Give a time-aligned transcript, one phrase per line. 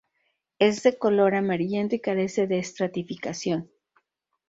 [0.57, 3.69] Es de color amarillento y carece de estratificación.